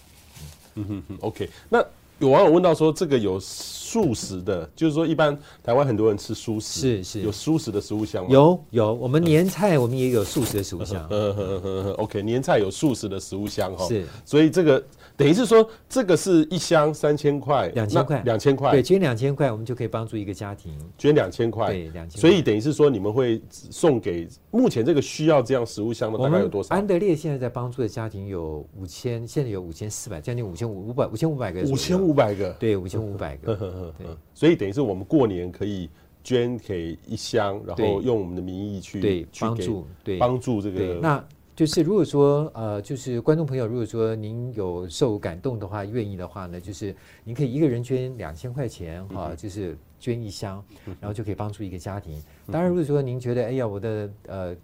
[0.75, 1.47] 嗯哼哼，OK。
[1.69, 1.85] 那
[2.19, 8.29] 有网友问到说，这个有素食的，就是说一般台湾很多人吃素食，是是，有素食的食物箱吗？
[8.31, 11.05] 有有，我们年菜我们也有素食的食物箱。
[11.11, 13.85] 嗯哼哼 OK，年菜有素食的食物箱哈。
[13.87, 14.83] 是，所以这个。
[15.17, 22.19] 等于是说，这个是一箱三千块，两千块，两千块，对，捐两千块，我们就可以帮助一个家庭，捐两千块，对，两千。
[22.19, 26.75] 所以等于是说，你们会送给目前这个需要这样食物箱的大概有多少？
[26.75, 33.55] 安德烈现在在帮助的家庭有五千，现在有五千四百，将近五千五五百五千五百个，五千五百个，对，五千五百个。
[33.97, 35.89] 对，所以等于是我们过年可以
[36.25, 41.23] 捐给一箱，然后用我们的名义去对帮助，对帮助这个那。
[41.55, 50.63] 就是如果说呃，就是观众朋友，如果说您有受感动的话，愿意的话呢，就是您可以一个人捐两千块钱哈，就是捐一箱，
[50.99, 52.21] 然后就可以帮助一个家庭。
[52.51, 54.55] 当然，如果说您觉得哎呀，我的呃。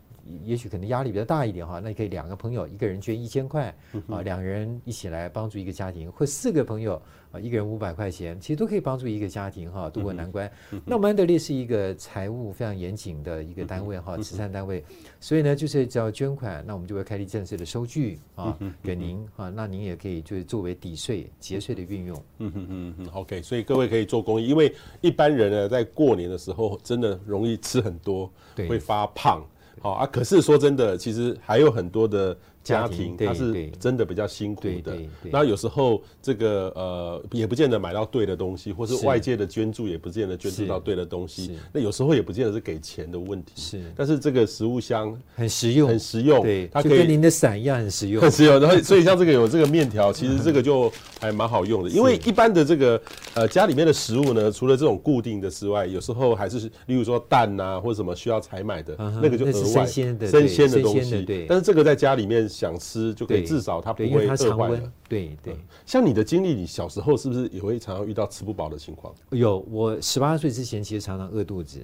[0.44, 3.76] 也许可能压力比较大一点哈，那你可以两个朋友，一个人捐一千块
[4.08, 10.52] 啊，两个人一起来帮助一个家庭，或四个朋友啊，一个人五百块钱，其实都可以帮助一个家庭哈渡过难关。
[10.86, 14.84] 那我们安德烈是一个财务非常严谨的一个单位哈，慈善单位，
[15.20, 22.18] 所以呢，就是只要捐款，那我们就会开立正式的收据啊给您啊，那您也可以就是作为抵税节税的运用。
[22.40, 28.32] 嗯嗯嗯嗯，OK，所以各位可以做公益，因为一般人呢在过年的时候真的容易吃很多，
[28.68, 29.42] 会发胖。
[29.80, 32.38] 好啊，可是说真的，其实还有很多的。
[32.64, 34.96] 家庭他是真的比较辛苦的，
[35.32, 41.58] 那有时候这个呃也不见得买到对的东西，或是外界的捐助也不见得捐助到对的东西。
[41.74, 43.54] 那有时候也不见得是给钱的问题。
[43.56, 46.44] 是，但是这个食物箱很实用，很实用。
[46.44, 48.60] 对，它可以跟您的伞一样很实用，很实用。
[48.60, 51.90] 然后 所以像这个有这个面条，其实这个就还蛮好用的。
[51.92, 53.02] 因为一般的这个
[53.34, 61.24] 呃家里面的食物呢，除了这种固定的之外，有时候还是例如说蛋呐或者什么需要采买的，那个就额外生鲜的生鲜的东西。
[61.24, 62.51] 对，但是这个在家里面。
[62.52, 64.94] 想吃就可以，至少它不会饿坏了。
[65.08, 69.16] 对对，像你的经历，你小时候是不是也会常常遇到吃不饱的情况？
[69.32, 71.80] 有，我十八岁之前其实常常饿肚子。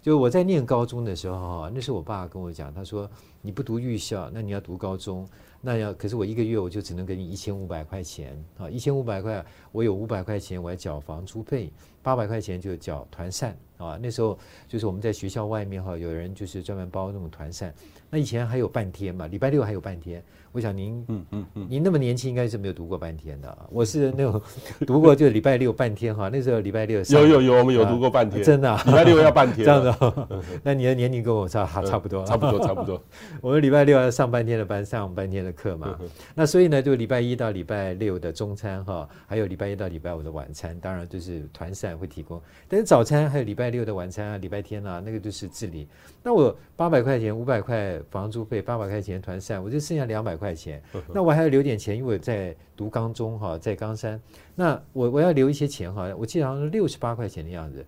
[0.00, 5.26] 就我在念高中的时候哈，那时候我爸跟我讲，他说你不读预校，那你要读高中，
[5.62, 11.72] 那要可是我一个月我就只能给你一千五百块钱啊，一千五百块，我有五百块钱我要缴房租费，
[12.02, 17.74] 八百块钱就缴团膳啊，那时候就是我们在学校外面哈，有人就是专门包那种团扇。
[18.14, 20.22] 那以前还有半天嘛，礼拜六还有半天。
[20.54, 23.58] 我想您，嗯嗯嗯，您那么年轻，应该是没有读过半天的。
[23.72, 24.40] 我是那种
[24.86, 26.30] 读过，就礼拜六半天哈。
[26.32, 29.66] 那时候礼拜六有有有，我们有读过半天，真的，礼拜六要半天。
[29.66, 30.28] 这样的，
[30.62, 33.02] 那你的年龄跟我差差不多，差不多差不多。
[33.42, 35.98] 我们礼拜六要上半天的班，上半天的课嘛。
[36.36, 42.40] 那所以呢，就礼拜一到礼拜六的中餐哈，还有礼拜一到礼拜五的晚餐，当然就是团膳会提供。
[42.68, 45.88] 但是早餐还有礼拜六的晚餐啊，礼拜天啊，那个就是自理。
[46.22, 50.82] 那我八百块钱、五百块房租费，八百块钱团膳，我就剩下两百块钱。
[51.12, 54.20] 那我还要留点钱，因为我在读高中哈，在冈山。
[54.56, 57.86] 那我我要留一些钱哈，我记得好像是六十八块钱的样子，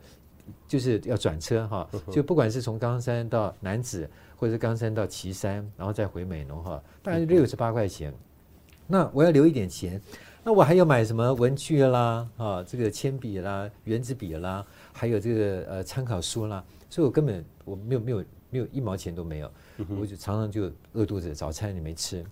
[0.68, 8.14] 就是要转车哈，就不管是从冈山到南子，或者是冈山到旗山，然后再回美浓哈，大概是六十八块钱。
[8.86, 10.00] 那我要留一点钱，
[10.44, 16.64] 那我还要买什么文具啦啊，这个铅笔啦、圆子笔啦，还有这个呃参考书啦。
[16.88, 19.50] 所以我根本我没有没有没有一毛钱都没有，
[20.00, 22.24] 我就常常就饿肚子，早餐也没吃。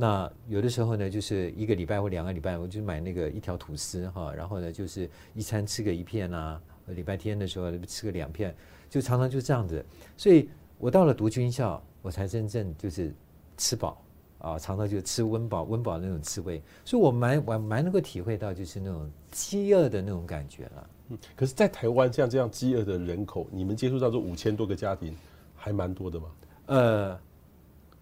[0.00, 8.56] 那有的时候呢，就是一个礼拜或两个礼拜，我就买那个一条吐司哈，然后呢就是一餐吃个一片啊，礼拜天的时候吃个两片，
[8.88, 9.84] 就常常就这样子。
[10.16, 13.14] 所以我到了读军校，我才真正就是
[13.58, 14.02] 吃饱
[14.38, 16.62] 啊，常常就吃温饱温饱的那种滋味。
[16.82, 20.90] 所以我蛮我蛮能够体会到就是那种饥饿的那种感觉了。
[21.10, 25.14] 嗯，可是，在台湾像这样饥饿的人口，你们接触到这五千多个家庭，
[25.54, 26.26] 还蛮多的吗？
[26.66, 27.20] 呃，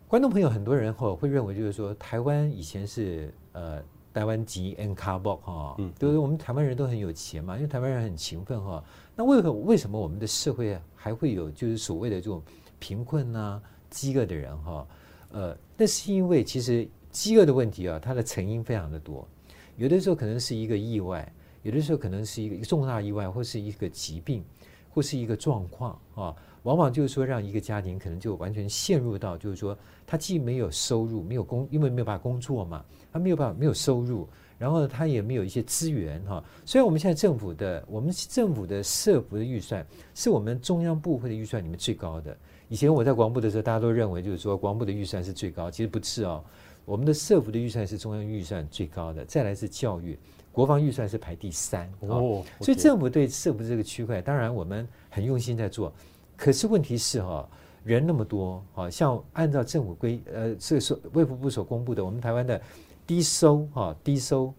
[0.08, 3.78] 观众朋友很多人哈会认为，就是说台湾以前是呃
[4.14, 8.82] 台湾籍 N 卡博哈，嗯，就是我们台湾人都很有钱嘛，因为台湾人很勤奋哈。
[9.14, 12.42] 那为何为什么我们的社会还会有就是所谓的这种
[12.78, 14.86] 贫困啊、饥饿的人哈？
[15.30, 19.28] 呃，那是因为其实饥饿的问题啊，它的成因非常的多，
[19.76, 21.30] 有的时候可能是一个意外。
[21.62, 24.42] 有的时候可能是一个一个重大意外，或是一个疾病，
[24.88, 26.34] 或是一个状况啊，
[26.68, 29.74] 往往就是说让一个家庭可能就完全陷入到，就是说
[30.06, 34.28] 他既没有收入，没有工，因为没有办法工作嘛，他没有办法没有收入，
[34.58, 36.44] 然后他也没有一些资源哈。
[36.66, 42.36] 虽然我们现在政府的，我们政府的社福的预算是我们中央部会的预算里面最高的。
[42.68, 46.44] 以前我在国防部的时候，大家都认为就是说国防部的预算是最高，其实不是哦，
[46.84, 50.18] 我们的社福的预算是中央预算最高的，再来是教育。
[50.52, 55.90] 国防预算是排第三哦，所以政府对社福这个区块，当然我们很用心在做。
[56.38, 57.46] 可是问题是哈，
[57.82, 62.58] 人那么多，好像按照政府规呃，这个所卫福部所公布的，我们台湾的
[63.04, 64.54] 低收哈低收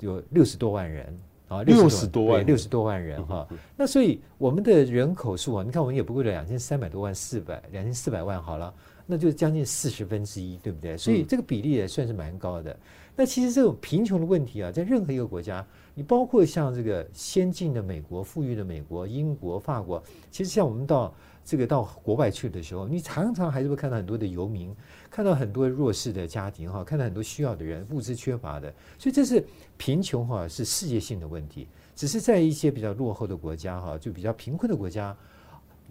[0.00, 3.48] 有六十多万人啊，六十多万六十多万人哈。
[3.76, 8.74] 那所以我们的人口数啊，你看我们也不过两千三百多万四百两千四百万好了，
[9.06, 10.96] 那就将近四十分之一，对不对？
[10.96, 12.76] 所以这个比例也算是蛮高的。
[13.14, 24.74] 那其实这种贫穷的问题啊，在任何一个国家，你包括像这个先进的美国、富裕的美国、英国、法国，其实像我们到这个到国外去的时候，你常常还是会看到很多的游民，
[25.10, 29.42] 看到很多弱势的家庭哈，看到很多需要的人，物资缺乏的，所以这是
[29.78, 31.66] 贫穷哈，是世界性的问题。
[31.94, 35.16] 只是在一些比较落后的国家哈，就比较贫困的国家，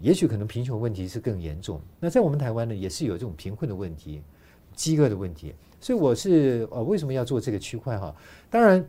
[0.00, 1.80] 也许可能贫穷问题是更严重。
[1.98, 4.22] 那在我们台湾呢，也是有这种贫困的问题、
[4.74, 5.54] 饥饿的问题。
[5.80, 8.14] 所以我是呃，为什么要做这个区块哈？
[8.50, 8.86] 当然，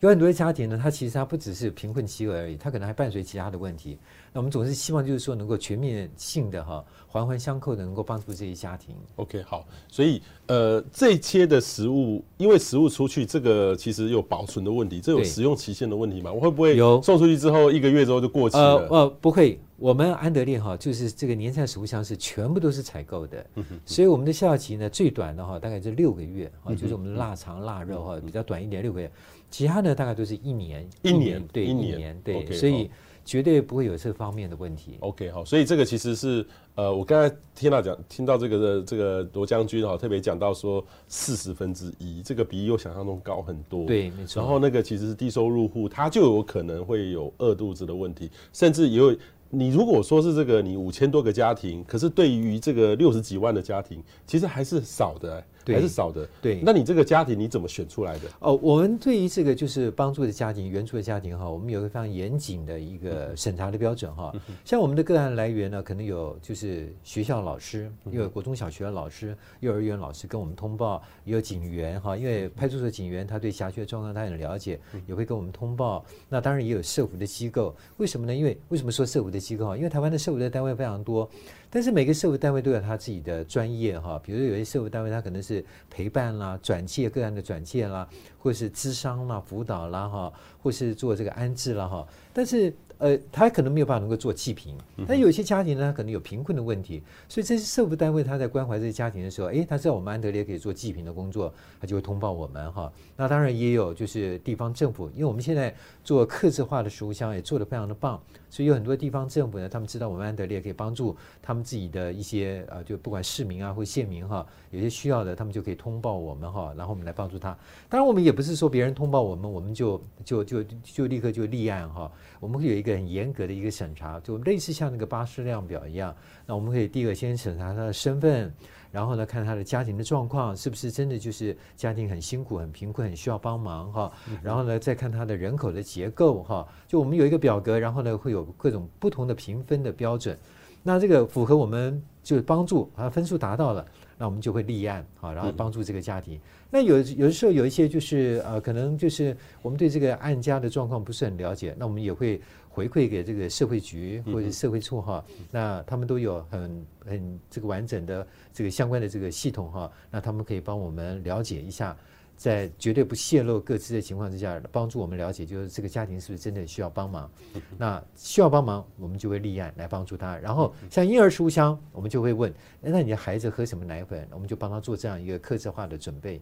[0.00, 3.98] 有很多的家庭呢，它其实它不只是贫困饥饿而已，它可能还伴随其他的问题。
[4.32, 8.94] 那我们总是希望就是说能够全面性的哈，环环相扣的能够帮助这些家庭。
[9.16, 16.32] OK，好，所以呃，这些的食物，因为食物出去，这个其实有保存的问题，这有使用期限的问题嘛？
[16.32, 18.62] 我会不会有送出去之后一个月之后就过期了？
[18.62, 19.58] 呃，呃，不会。
[19.78, 23.46] 我们安德烈哈，就是这个年菜食物箱是全部都是采购的，
[23.86, 29.08] 所以我们的效期呢，最短的哈大概是六个月啊，就是我们的腊肠腊肉哈比较短一点六个月，
[29.50, 32.90] 其他的大概都是一年一年对一年对，所以
[33.24, 34.96] 绝对不会有这方面的问题。
[35.00, 44.40] OK 好，所以这个其实是呃我刚才听到讲听到这个的这个罗将军哈特别讲到说四十分之一这个比我想象中高很多，对没错。
[44.40, 49.16] 然后那个其实是低收入户，他就有可能会有饿肚子的问题，甚至也有。
[49.50, 55.44] 你如果说是这个，你五千多个家庭，可是对于这个六十几万的家庭，其实还是少的、欸。
[55.74, 56.60] 还是少的，对。
[56.62, 58.22] 那你这个家庭你怎么选出来的？
[58.40, 64.32] 哦，我们对于这个就是帮助的家庭、援助的家庭哈，我们有一个非常严谨的一个审查的标准哈。
[64.64, 76.04] 像我们的个案来源呢，可能有就是学校老师，又有国中小学的老师、幼儿园老师跟我们通报，也有警员哈，因为派出所警员他对辖区的状况他很了解，也会跟我们通报。
[76.28, 78.34] 那当然也有社福的机构，为什么呢？
[78.34, 79.76] 因为为什么说社福的机构？
[79.76, 81.28] 因为台湾的社福的单位非常多，
[81.68, 84.20] 但是每个社会单位都有他自己的专业哈。
[84.24, 88.06] 比如有些社会单位他可能是是陪伴啦、转介个案的转介啦，
[88.38, 92.06] 或是咨商啦、辅导啦哈，或是做这个安置啦哈。
[92.34, 94.76] 但是呃，他可能没有办法能够做济贫，
[95.06, 101.50] 但有些家庭呢，可能有贫困的问题，所以这些社福单位他在关怀这些家庭的时候，诶，他知道我们安德烈可以做济贫的工作，
[101.80, 102.92] 他就会通报我们哈。
[103.16, 117.56] 那当然也有就是地方政府，因为我们现在做客制化的食物箱也做得非常的棒，所以有很多地方政府呢，他们知道我们安德烈可以帮助他们自己的一些呃，就不管市民啊或县民哈，有些需要的，他们就可以通报我们哈，然后我们来帮助他。
[117.88, 122.98] 当然我们也不是说别人通报我们，我们就就就就立刻就立案哈，我们会有一个。
[122.98, 126.12] 很严格的一个审查，就类似像那个巴士量表一样。
[126.46, 128.52] 那我们可以第一个先审查他的身份，
[128.90, 134.12] 然后呢，看他的家庭的状况是不是真的就是家庭很辛苦、很贫困、很需要帮忙哈。
[134.42, 136.66] 然后呢，再看他的人口的结构哈。
[136.86, 140.36] 就我们有一个表格，然后呢，会有各种不同的评分的标准。
[140.82, 143.84] 那这个符合我们就是帮助啊，分数达到了，
[144.16, 146.40] 那我们就会立案啊，然后帮助这个家庭。
[146.70, 152.40] 那有有的时候有一些就是呃，可能就是我们对这个案家的状况不是很了解，那我们也会。
[152.68, 161.96] 回馈给这个社会局或者社会处哈，那他们都有很很这个完整的这个相关的这个系统哈，那他们可以帮我们了解一下，
[162.36, 167.28] 在绝对不泄露各自的情况之下，帮助我们了解就是这个家庭是不是真的需要帮忙。
[167.76, 170.36] 那需要帮忙，我们就会立案来帮助他。
[170.38, 174.28] 然后像婴儿食物箱，我们就会问，那你的孩子喝什么奶粉？
[174.30, 176.40] 我们就帮他做这样一个客制化的准备。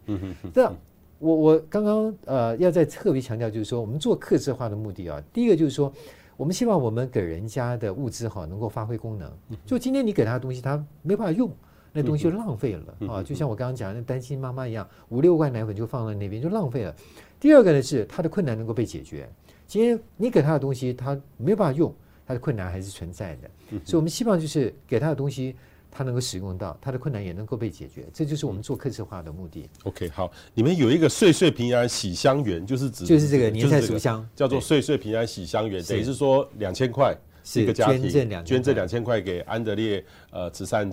[0.52, 0.76] 这样，
[1.18, 5.92] 我我刚刚呃要再特别强调，就是说我们做客制化的目的啊，第一个就是说。
[6.38, 9.32] 我们希望我们给人家的物资哈能够发挥功能。
[9.64, 11.50] 就今天你给他的东西，他没办法用，
[11.94, 13.22] 那东西就浪费了啊！
[13.22, 16.94] 就像我刚刚讲的，那单亲妈妈一样，五六罐奶粉就放在那边就浪费了。
[17.40, 19.26] 第二个呢是他的困难能够被解决。
[19.66, 21.90] 今天你给他的东西，他没有办法用，
[22.26, 23.50] 他的困难还是存在的。
[23.82, 25.56] 所以我们希望就是给他的东西。
[25.90, 29.68] 他能够使用到，它的困难也能够被解决，这就是我们做客制化的目的。
[29.84, 37.16] OK，好，你们有一个岁岁平安喜香园，就是指就是这个年菜熟香，叫做岁岁平安喜香园，等于是说两千块。
[37.46, 38.10] 是一个家庭
[38.44, 39.16] 捐这两千块。
[39.26, 40.88] 给安德烈呃慈善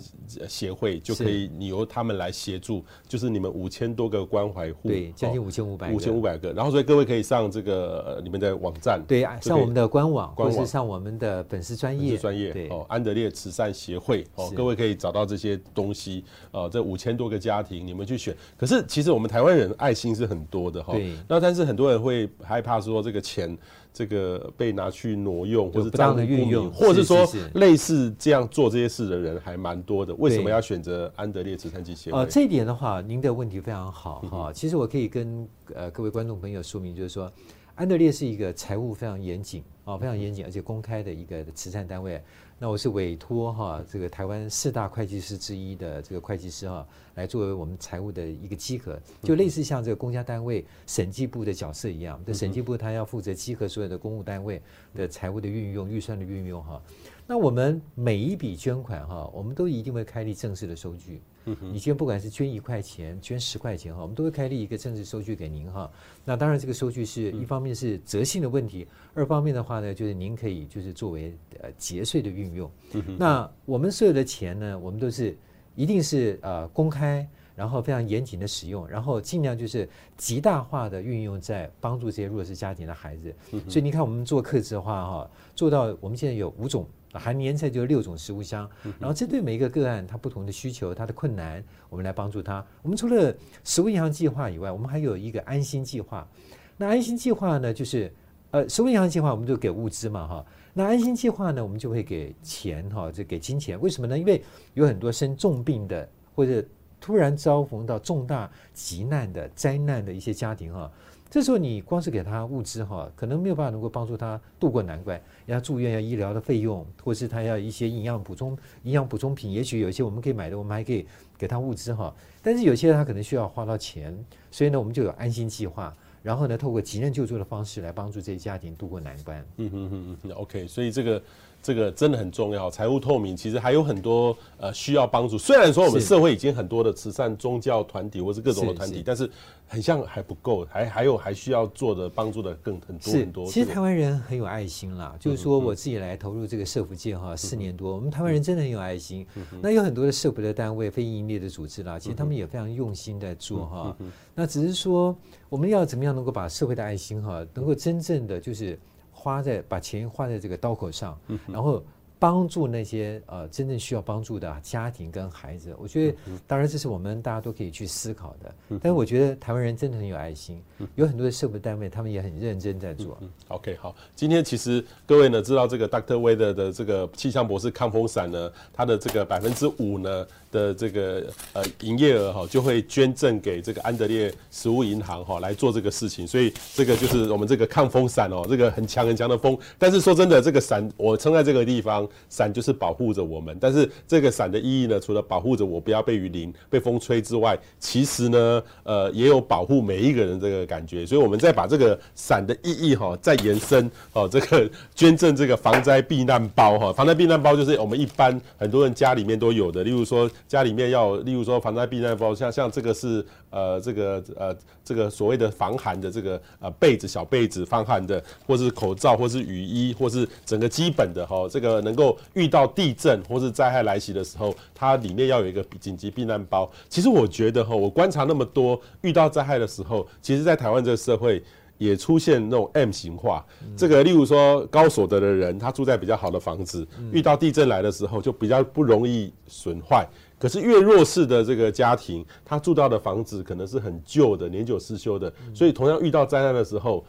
[0.48, 23.58] 协会，就可以你由他们来协助，就是你们五千多个关怀户，对，将近五千五百五千五百个，然后所以各位可以上这个你们的网站，对，上我们的官网，或是上我们的粉丝专业，专业哦，安德烈慈善协会哦，各位可以找到这些东西哦，这五千多个家庭你们去选，可是其实我们台湾人爱心是很多的哈，对，那但是很多人会害怕说这个钱。
[23.94, 30.14] 这个被拿去挪用，或者不当的运用，或者是说类似这样做这些事的人还蛮多的。
[30.16, 32.20] 为什么要选择安德烈慈善基金会？
[32.20, 34.52] 呃，这一点的话，您的问题非常好哈。
[34.52, 37.32] 其实我可以跟呃各位观众朋友说明，就是说，
[37.76, 42.20] 安德烈是一个财务非常严谨啊，非常严谨而且公开的一个慈善单位。
[42.58, 52.22] 那我是委托哈这个台湾四大会计师之一的这个会计师哈，来作为我们财务的一个稽核，就类似像这个公家单位审计部的角色一样。
[52.26, 54.62] 这审计部他要负责稽核所有的公务单位
[54.96, 56.82] 的财务的运用、预算的运用哈。
[57.26, 61.22] 那我们每一笔捐款哈，我们都一定会开立正式的收据。
[61.46, 65.92] 你今天不管是捐一块钱、捐十块钱哈，我们都会开立一个正式收据给您哈。
[66.24, 72.72] 那当然，这个收据是一方面是责信的问题，二方面的话呢，就是您可以就是作为呃节税的运用。
[73.20, 75.38] 那我们所有的钱呢，我们都是
[75.76, 83.34] 一定是呃公开，然后非常严谨的使用，然后尽量就是极大化的运用在帮助这些弱势家庭的孩子。
[83.68, 86.88] 所以你看，我们做客制化哈，做到我们现在有五种。
[87.16, 92.66] 含年菜就是六种食物箱，然后针对每一个个案，它不同的需求，它的困难，我们来帮助他。
[92.82, 93.32] 我们除了
[93.64, 96.28] 食物银行计划以外，我们还有一个安心计划。
[96.76, 98.12] 那安心计划呢，就是
[98.50, 100.46] 呃，食物银行计划我们就给物资嘛，哈。
[100.74, 103.80] 那安心计划呢，我们就会给钱，哈，就给金钱。
[103.80, 104.18] 为什么呢？
[104.18, 106.66] 因为有很多生重病的，或者
[107.00, 110.92] 突然遭逢到重大急难的灾难的一些家庭，哈。
[111.30, 115.20] 这时候你光是给他物资哈，可能没有办法能够帮助他渡过难关。
[115.48, 121.08] 要住院要医疗的费用，或是他要一些营养补充、营养补充品，也许有一些我们可以买的，我们还可以
[121.38, 122.14] 给他物资哈。
[122.44, 124.16] 但是有些他可能需要花到钱，
[124.52, 129.46] 所以呢，我们就有安心计划，然后呢，透过急难救助的方式来帮助这些家庭渡过难关。
[129.58, 131.22] 嗯嗯嗯嗯，OK，所以这个。
[131.64, 135.38] 这个真的很重要，财务透明其实还有很多呃需要帮助。
[135.38, 139.28] 虽然说我们社会已经很多的慈善宗教团体或是各种的团体，但是
[139.66, 143.46] 很像还不够，还还有还需要做的帮助的更很多很多。
[143.46, 149.26] 其实台湾人很有爱心啦，就是说我自己来投入这个社福界哈四年多，我们台湾人真的很有爱心。
[149.62, 153.98] 那有很多的社福的单位、非营利的组织啦，其实他们也非常用心在做哈。
[154.36, 155.16] 那只是说
[155.48, 158.78] 我们要怎么样能够把社会的爱心哈，能够真正的就是。
[159.24, 161.82] 花在把钱花在这个刀口上，然后
[162.24, 165.76] 帮助那些呃真正需要帮助的家庭跟孩子。
[165.78, 168.56] 我觉得，当然这是我们大家都可以去思考的。
[168.82, 170.64] 但是我觉得台湾人真的很有爱心，
[170.96, 173.20] 有很多的社会单位他们也很认真在做。
[173.50, 176.16] OK，好，今天其实各位呢知道这个 Dr.
[176.16, 186.26] Weather 的这个气象博士抗风伞呢，它的这个百分之五呢的这个呃营业额哈，就会捐赠给这个安德烈食物银行哈来做这个事情。
[186.26, 189.60] 所以这个就是我们这个抗风伞哦，这个很强很强的风。
[189.78, 193.58] 但是说真的，这个伞我撑在这个地方，伞就是保护着我们。
[193.60, 201.06] 但是这个伞的意义呢，除了保护着我不要被雨淋、被风吹之外，其实呢，呃，也有保护每一个人这个感觉。
[201.06, 222.03] 所以我们再把这个伞的意义哈再延伸哦，这个 捐赠这个防灾避难包哈，防灾避难包就是我们一般很多人家里面都有的，例如说家里面要，例如说防灾避难包，像像这个是呃这个呃这个所谓的防寒的这个呃被子小被子防寒的，或是口罩，或是雨衣，或是整个基本的哈，这个能够
[222.34, 226.70] 遇到地震或是灾害来袭的时候，它里面要有一个紧急避难包。
[226.90, 231.44] 其实我觉得哈，我观察那么多，遇到灾害的时候，其实在台湾这个社会。
[231.80, 233.44] 也出现那种 M 型化，
[233.76, 240.08] 这个例如说高所得的人，他住在比较好的房子，遇到地震来的时候就比较不容易损坏。
[240.40, 247.04] 可是越弱势的这个家庭，他住到的房子可能是很旧的、年久失修的，所以同样遇到灾难的时候，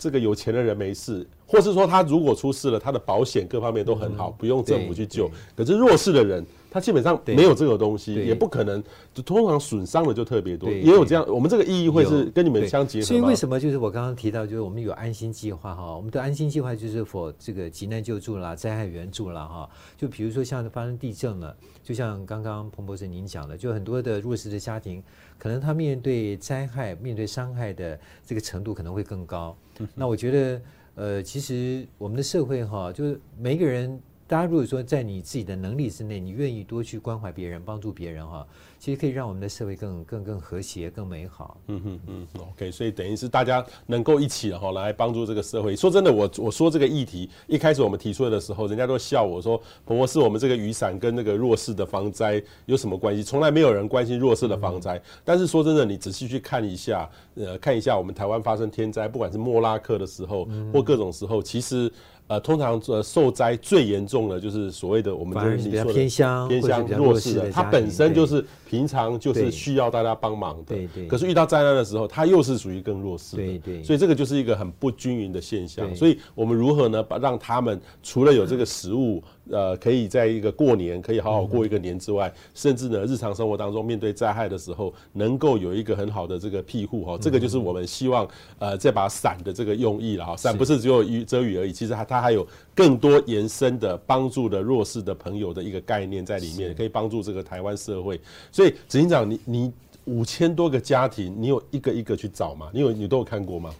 [0.00, 5.30] 这个有钱的人没事，或是说他如果出事了，他的保险各方面都很好，不用政府去救。
[5.54, 6.44] 可是弱势的人。
[6.72, 8.80] 他基本上没有这个东西，也不可能，
[9.12, 11.24] 就通常损伤的就特别多，也有这样。
[11.26, 13.06] 我们这个意义会是跟你们相结合。
[13.06, 19.68] 所以为什么就是我刚刚提到，就是我们有安心计划哈，我们的安心计划就是 for 这个急难救助啦、灾害援助啦哈。
[19.98, 25.02] 就比如说像发生地震了，就像刚刚彭博士您讲的，就很多的弱势的家庭，
[25.40, 29.56] 可能他面对灾害、面对伤害的这个程度可能会更高。
[29.96, 30.62] 那我觉得，
[30.94, 34.00] 呃，其实我们的社会哈，就是每一个人。
[34.30, 38.46] 大家如果说在你自己的能力之内，你愿意多去关怀别人、帮助别人哈，
[38.78, 41.60] 其实可以让我们的社会更、更、更和谐、更美好。
[41.66, 45.74] 嗯哼嗯，OK，所以等于是大家能够一起哈来帮助这个社会。
[45.74, 53.24] 说真的，我我说这个议题一开始我们提出来的时候，人家都笑我说：“彭博士，我们这个雨伞跟那个弱势的防灾有什么关系？
[53.24, 61.92] 从来没有人关心弱势的防灾。”但是说真的，你仔细去看一下，呃，看一下我们台湾发生天灾，不管是莫拉克的时候或各种时候，其实。
[62.30, 71.06] 呃，通常呃受灾最严重的，就是所谓的我们就是你说的偏乡、偏乡弱势的，他本身就是平常就是需要大家帮忙的，对对。
[71.08, 73.82] 可是遇到灾难的时候，他又是属于更弱势的，对对。
[73.82, 75.92] 所以这个就是一个很不均匀的现象。
[75.96, 79.20] 所以我们如何呢，把让他们除了有这个食物。
[79.52, 88.28] 呃，可以在一个过年可以好好过一个年之外，嗯、甚至呢，日常生活当中面对灾害的时候，能够有一个很好的这个庇护哈，这个就是我们希望
[88.60, 90.36] 呃这把伞的这个用意了哈。
[90.36, 92.46] 伞不是只有雨遮雨而已，其实它它还有
[92.76, 98.20] 更多延伸的帮助的弱势的朋友的一个概念在里面，可以帮助这个台湾社会。
[98.60, 99.72] 所以执行长，你你
[100.04, 102.68] 五千多个家庭，你有一个一个去找吗？
[102.74, 103.70] 你有你都有看过吗？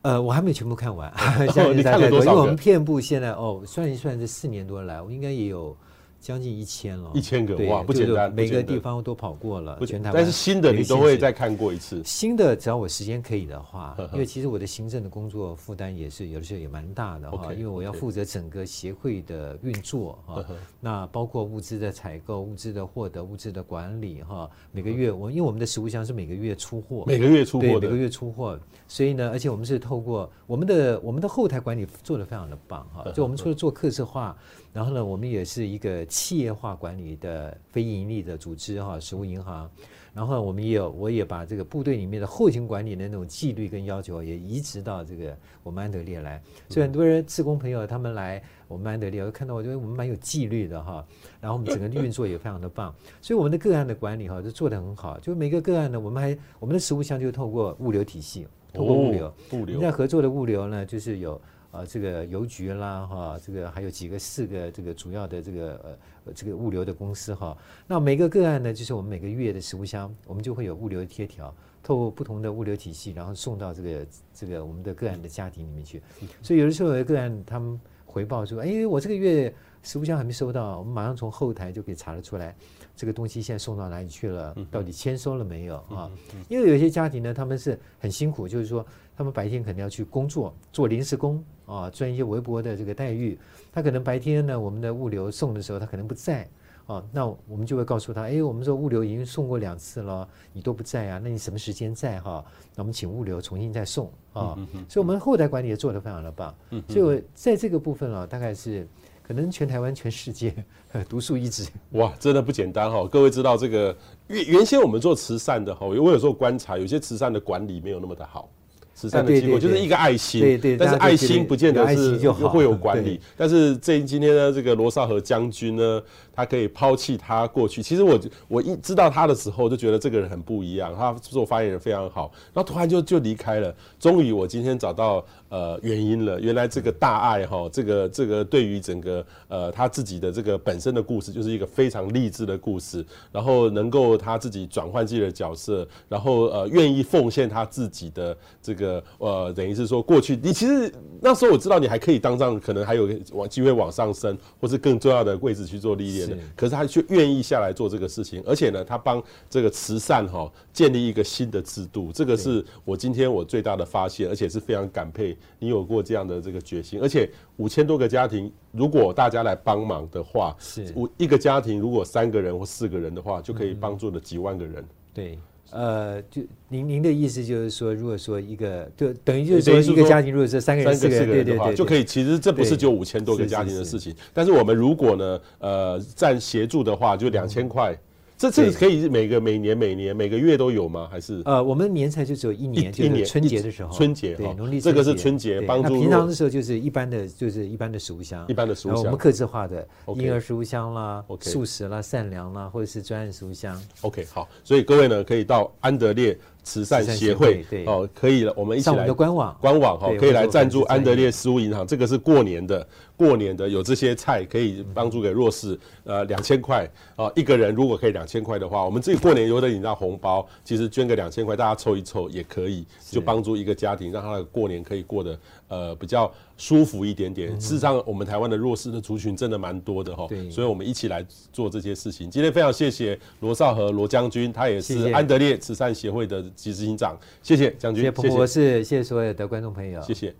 [0.00, 1.12] 呃，我还没有全部看完，
[1.76, 2.30] 你看了多少？
[2.30, 5.76] 因为我们遍布现在哦，算一算这四年多来，我应该也有。
[6.20, 10.14] 将近一千了，一千个哇，不简单，每个地方都跑过了，全台湾。
[10.14, 12.02] 但是新的你都会再看过一次。
[12.04, 20.44] 新的只要我时间可以的话，因为其实我的行政的工作负担也是有的时候也蛮大的哈，因为我要负责整个协会的运作哈，
[20.78, 24.48] 那包括物资的采购、物资的获得、物资的管理哈。
[24.72, 34.36] 每个月我因为我们的食物箱是每个月出货，每个月出货，每个月出货，所以呢，而且我们是透过我们的我们的后台管理做得非常的棒哈，就我们除了做客制化。
[34.72, 39.68] 然后呢，我们也是一个企业化管理的非盈利的组织哈，食物银行。
[40.12, 46.42] 然后我们也有，我也把这个部队里面的后勤管理的那种纪律跟要求也移植到这个我们安德烈来。
[46.68, 51.04] 所以很多人志工朋友他们来我们安德烈，我看到我觉得我们蛮有纪律的哈。
[51.40, 55.18] 然后我们整个运作也非常的棒，所以我们的个案的管理哈就做得很好。
[55.20, 59.78] 就每个个案呢，我们还我们的食物箱就透过物流体系，透过物流，物流。
[59.78, 61.40] 现在合作的物流呢，就是有。
[61.70, 67.56] 啊，这个邮局啦，哈，这个还有几个四个这个主要的这个呃这个物流的公司哈。
[67.86, 76.02] 那每个个案呢，就是我们每个月的食物箱，我们就会有物流贴条，透过不同的物流体系，然后送到这个这个我们的个案的家庭里面去。
[76.42, 79.54] 所以有的时候有个案他们回报说，哎，我这个月
[79.84, 82.56] 食物箱还没收到，我们马上从后台就可以查得出来，
[83.00, 86.10] 这个东西现在送到哪里去了，到底签收了没有啊？
[86.50, 88.84] 因为有些家庭呢，他们是很辛苦，就是说。
[89.16, 93.38] 他们白天肯定要去工作，做临时工啊，赚一些微薄的这个待遇。
[93.70, 96.48] 他可能白天呢，我们的物流送的时候，他可能不在
[96.86, 97.04] 啊。
[97.12, 102.42] 那我们就会告诉他，哎，我们说物流已经送过两次了，你都不在啊，那你什么时间在哈？
[102.74, 104.56] 那我们请物流重新再送啊。
[104.88, 106.54] 所以，我们后台管理也做得非常的棒。
[106.88, 108.88] 所以，我在这个部分啊，大概是
[109.30, 110.52] 可能全台湾、全世界
[111.08, 111.64] 独树一帜。
[111.92, 113.06] 哇，真的不简单哈！
[113.06, 118.50] 各位知道这个原原先我们做慈善的哈，我有时候观察，有些慈善的管理没有那么的好。
[118.92, 123.20] 慈善的机构就是一个爱心，对对，但是爱心不见得是会有管理。
[123.36, 126.02] 但是这今天呢，这个罗少和将军呢，
[126.40, 127.82] 他可以抛弃他过去。
[127.82, 128.18] 其实我
[128.48, 130.94] 我一知道他的时候，就觉得这个人很不一样。
[130.96, 133.74] 他做发言人非常好，然后突然就就离开了。
[133.98, 143.04] 终于我今天找到呃原因了，原来这个大爱哈，这个这个对于整个呃他自己的这个本身的故事，就是一个非常励志的故事。
[143.30, 149.02] 然后能够他自己转换自己的角色，然后呃愿意奉献他自己的这个。
[149.18, 156.36] 呃，等于是说，过去你其实那时候我知道你还可以当上，可能还有往机会往上升，或是更重要的位置去做历练的。
[156.56, 167.00] 可是他却愿意下来做这个事情，而且呢，他帮这个慈善哈建立一个新的制度，这个是我今天我最大的发现，而且是非常感佩你有过这样的这个决心。
[167.02, 174.84] 而且五千多个家庭，如果大家来帮忙的话，是五一个家庭如果三个人或四个人的话，就可以帮助了几万个人。
[175.12, 175.38] 对。
[175.70, 182.04] 呃，就您您的意思就是说，如果说一个，就等于就是说一个家庭，如果是三个人、四个人，对对对，就可以。
[182.04, 187.96] 其实这不是就五千多个家庭的事情，但是我们如果呢，呃，占协助的话，就两千块。
[188.40, 191.06] 这这可以每个每年每年每个月都有吗？
[191.10, 196.00] 还是呃，我们年菜就只有一年，一年春节的时候，春节对，农历这个是春节帮助。
[196.00, 199.04] 平常的时候就是一般的，就是一般的食物箱，一般的食物箱。
[199.04, 199.86] 我们客制化的
[200.16, 203.78] 婴儿食物箱啦，素食啦、善良啦，或者是专案食物箱。
[204.00, 208.92] OK，好，所以各位呢可以到安德烈慈善协会哦，可以了，我们一起来。
[208.92, 211.86] 上我们的官网，官网哈，可以来赞助安德烈食物银行。
[211.86, 212.88] 这个是过年的，
[213.20, 227.50] 过年的有这些菜可以帮助给弱势，呃，两千块啊，一个人如果可以两千块的话，我们自己过年有的领到红包，其实捐个两千块，大家凑一凑也可以，就帮助一个家庭，让他的过年可以过得呃比较舒服一点点。
[227.60, 232.30] 事实上，我们台湾的弱势的族群真的蛮多的哈，所以我们一起来做这些事情。
[232.30, 236.40] 今天非常谢谢罗少和罗将军，他也是安德烈慈善协会的。
[236.56, 240.34] 执行长，谢谢将军，谢谢彭博士，谢谢所有的观众朋友，谢谢。